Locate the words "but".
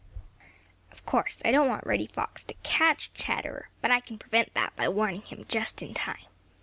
3.81-3.91